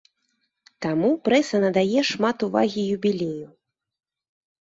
Таму 0.85 1.09
прэса 1.27 1.59
надае 1.65 2.01
шмат 2.11 2.37
увагі 2.47 2.81
юбілею. 2.95 3.45